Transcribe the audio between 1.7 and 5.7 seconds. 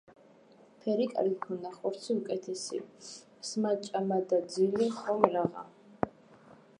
ხორცი უკეთესი სმა-ჭამა და ძილი ხომ- რაღა....